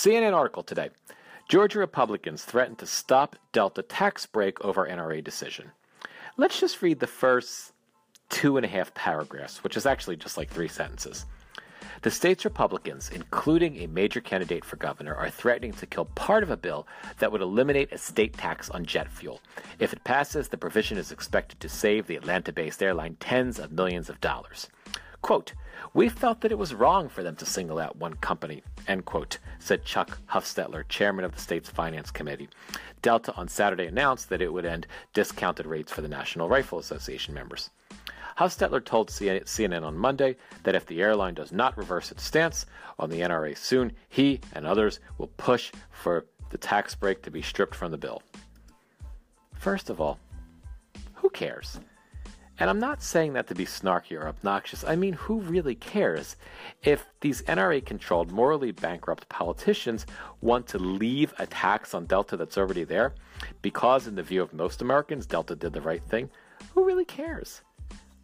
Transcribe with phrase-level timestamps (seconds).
[0.00, 0.88] CNN article today.
[1.46, 5.72] Georgia Republicans threaten to stop Delta tax break over NRA decision.
[6.38, 7.74] Let's just read the first
[8.30, 11.26] two and a half paragraphs, which is actually just like three sentences.
[12.00, 16.48] The state's Republicans, including a major candidate for governor, are threatening to kill part of
[16.48, 16.86] a bill
[17.18, 19.42] that would eliminate a state tax on jet fuel.
[19.80, 23.70] If it passes, the provision is expected to save the Atlanta based airline tens of
[23.70, 24.70] millions of dollars.
[25.22, 25.52] Quote,
[25.92, 29.38] We felt that it was wrong for them to single out one company, end quote,
[29.58, 32.48] said Chuck Hufstetler, chairman of the state's finance committee.
[33.02, 37.34] Delta on Saturday announced that it would end discounted rates for the National Rifle Association
[37.34, 37.70] members.
[38.38, 42.64] Hufstetler told CNN on Monday that if the airline does not reverse its stance
[42.98, 47.42] on the NRA soon, he and others will push for the tax break to be
[47.42, 48.22] stripped from the bill.
[49.54, 50.18] First of all,
[51.14, 51.80] who cares?
[52.60, 54.84] And I'm not saying that to be snarky or obnoxious.
[54.84, 56.36] I mean, who really cares
[56.82, 60.04] if these NRA controlled, morally bankrupt politicians
[60.42, 63.14] want to leave a tax on Delta that's already there?
[63.62, 66.28] Because, in the view of most Americans, Delta did the right thing.
[66.74, 67.62] Who really cares?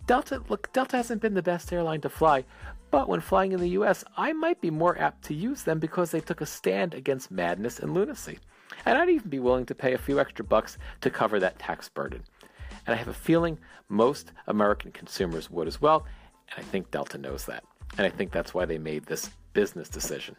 [0.07, 2.45] Delta, look, Delta hasn't been the best airline to fly,
[2.91, 6.11] but when flying in the US, I might be more apt to use them because
[6.11, 8.39] they took a stand against madness and lunacy.
[8.85, 11.89] And I'd even be willing to pay a few extra bucks to cover that tax
[11.89, 12.23] burden.
[12.87, 16.07] And I have a feeling most American consumers would as well,
[16.51, 17.65] and I think Delta knows that.
[17.99, 20.37] And I think that's why they made this business decision.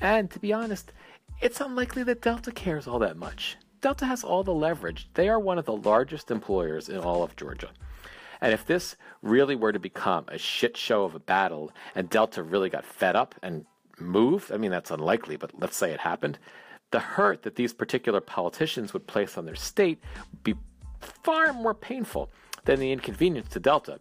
[0.00, 0.92] And to be honest,
[1.40, 3.56] it's unlikely that Delta cares all that much.
[3.80, 5.08] Delta has all the leverage.
[5.14, 7.70] They are one of the largest employers in all of Georgia.
[8.40, 12.42] And if this really were to become a shit show of a battle and Delta
[12.42, 13.64] really got fed up and
[13.98, 16.38] moved, I mean, that's unlikely, but let's say it happened,
[16.90, 20.54] the hurt that these particular politicians would place on their state would be
[21.04, 22.30] far more painful
[22.64, 24.00] than the inconvenience to Delta.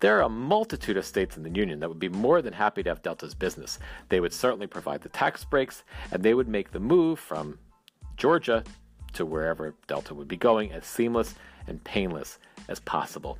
[0.00, 2.82] There are a multitude of states in the Union that would be more than happy
[2.82, 3.78] to have Delta's business.
[4.08, 7.58] They would certainly provide the tax breaks, and they would make the move from
[8.16, 8.64] Georgia
[9.12, 11.34] to wherever Delta would be going as seamless
[11.66, 13.38] and painless as possible.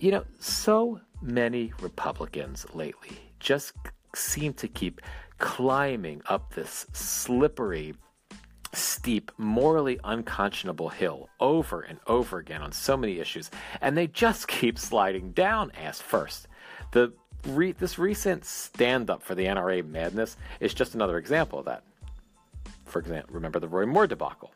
[0.00, 3.74] You know, so many Republicans lately just
[4.14, 5.00] seem to keep
[5.38, 7.94] climbing up this slippery,
[9.00, 13.50] steep, morally unconscionable hill over and over again on so many issues,
[13.80, 16.48] and they just keep sliding down ass first.
[16.92, 17.10] The
[17.46, 21.82] re- this recent stand up for the NRA madness is just another example of that.
[22.84, 24.52] For example, remember the Roy Moore debacle.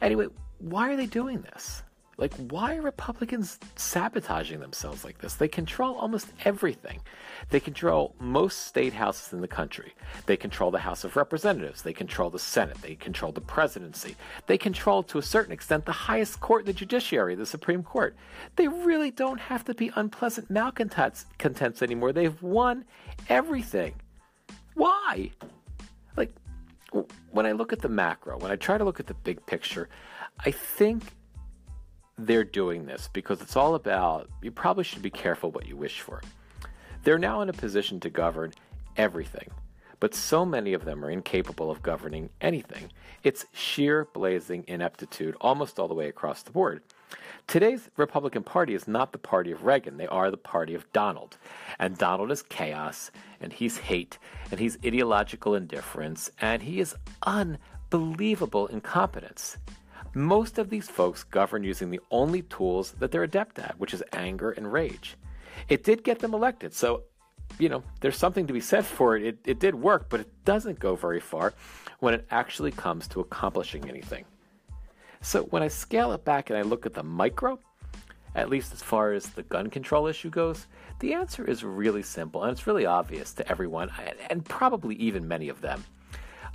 [0.00, 0.28] Anyway,
[0.58, 1.82] why are they doing this?
[2.16, 5.34] Like, why are Republicans sabotaging themselves like this?
[5.34, 7.00] They control almost everything.
[7.50, 9.94] They control most state houses in the country.
[10.26, 11.82] They control the House of Representatives.
[11.82, 12.80] They control the Senate.
[12.82, 14.14] They control the presidency.
[14.46, 18.14] They control, to a certain extent, the highest court the judiciary, the Supreme Court.
[18.56, 21.26] They really don't have to be unpleasant malcontents
[21.82, 22.12] anymore.
[22.12, 22.84] They've won
[23.28, 23.94] everything.
[24.74, 25.30] Why?
[26.16, 26.32] Like,
[27.32, 29.88] when I look at the macro, when I try to look at the big picture,
[30.44, 31.02] I think
[32.16, 36.00] they're doing this because it's all about you probably should be careful what you wish
[36.00, 36.22] for.
[37.02, 38.52] They're now in a position to govern
[38.96, 39.50] everything,
[40.00, 42.90] but so many of them are incapable of governing anything.
[43.22, 46.82] It's sheer blazing ineptitude almost all the way across the board.
[47.46, 49.98] Today's Republican Party is not the party of Reagan.
[49.98, 51.36] They are the party of Donald.
[51.78, 53.10] And Donald is chaos,
[53.40, 54.18] and he's hate,
[54.50, 56.94] and he's ideological indifference, and he is
[57.24, 59.58] unbelievable incompetence.
[60.14, 64.02] Most of these folks govern using the only tools that they're adept at, which is
[64.12, 65.16] anger and rage.
[65.68, 67.02] It did get them elected, so
[67.58, 69.24] you know, there's something to be said for it.
[69.24, 69.38] it.
[69.44, 71.54] It did work, but it doesn't go very far
[72.00, 74.24] when it actually comes to accomplishing anything.
[75.20, 77.58] So when I scale it back and I look at the micro,
[78.34, 80.66] at least as far as the gun control issue goes,
[80.98, 83.90] the answer is really simple and it's really obvious to everyone,
[84.30, 85.84] and probably even many of them.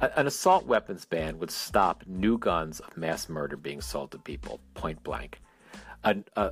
[0.01, 4.61] An assault weapons ban would stop new guns of mass murder being sold to people,
[4.73, 5.41] point blank.
[6.05, 6.51] A, a,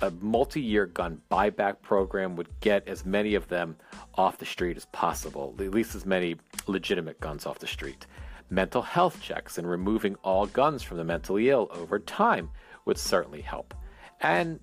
[0.00, 3.76] a multi year gun buyback program would get as many of them
[4.14, 6.36] off the street as possible, at least as many
[6.66, 8.06] legitimate guns off the street.
[8.48, 12.48] Mental health checks and removing all guns from the mentally ill over time
[12.86, 13.74] would certainly help.
[14.22, 14.58] And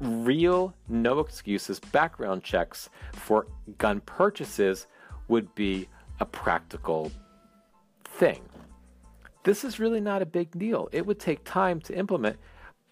[0.00, 3.48] real, no excuses background checks for
[3.78, 4.86] gun purchases
[5.26, 5.88] would be
[6.20, 7.10] a practical
[8.12, 8.40] thing.
[9.44, 10.88] This is really not a big deal.
[10.92, 12.36] It would take time to implement,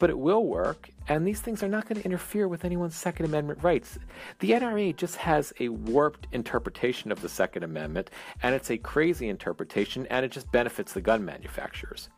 [0.01, 3.27] but it will work, and these things are not going to interfere with anyone's Second
[3.27, 3.99] Amendment rights.
[4.41, 8.11] The NRA just has a warped interpretation of the Second Amendment,
[8.43, 12.09] and it's a crazy interpretation, and it just benefits the gun manufacturers.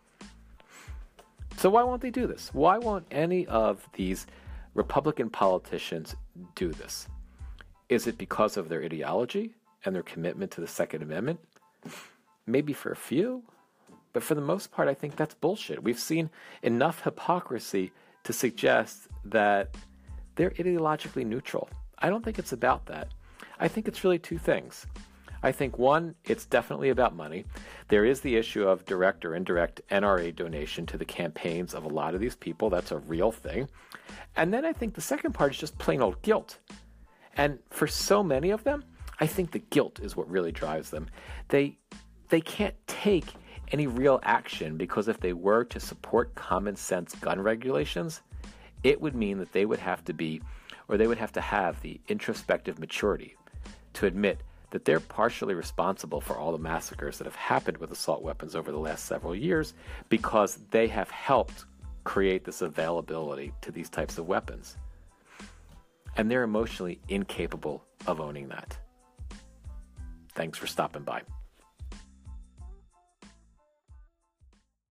[1.58, 2.50] So, why won't they do this?
[2.54, 4.26] Why won't any of these
[4.74, 6.16] Republican politicians
[6.54, 7.08] do this?
[7.88, 11.40] Is it because of their ideology and their commitment to the Second Amendment?
[12.46, 13.44] Maybe for a few,
[14.12, 15.82] but for the most part, I think that's bullshit.
[15.82, 16.30] We've seen
[16.62, 17.92] enough hypocrisy
[18.24, 19.74] to suggest that
[20.34, 21.68] they're ideologically neutral.
[21.98, 23.08] I don't think it's about that.
[23.58, 24.86] I think it's really two things.
[25.44, 27.44] I think one, it's definitely about money.
[27.88, 31.88] There is the issue of direct or indirect NRA donation to the campaigns of a
[31.88, 32.70] lot of these people.
[32.70, 33.68] That's a real thing.
[34.36, 36.58] And then I think the second part is just plain old guilt.
[37.36, 38.84] And for so many of them,
[39.18, 41.08] I think the guilt is what really drives them.
[41.48, 41.78] They
[42.32, 43.26] they can't take
[43.72, 48.22] any real action because if they were to support common sense gun regulations,
[48.82, 50.40] it would mean that they would have to be
[50.88, 53.36] or they would have to have the introspective maturity
[53.92, 54.40] to admit
[54.70, 58.72] that they're partially responsible for all the massacres that have happened with assault weapons over
[58.72, 59.74] the last several years
[60.08, 61.66] because they have helped
[62.04, 64.78] create this availability to these types of weapons.
[66.16, 68.78] And they're emotionally incapable of owning that.
[70.34, 71.20] Thanks for stopping by.